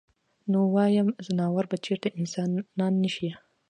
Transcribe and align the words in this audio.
نو 0.51 0.59
وايم 0.75 1.07
ځناور 1.25 1.65
به 1.69 1.77
چرته 1.85 2.07
انسانان 2.19 2.93
نشي- 3.03 3.29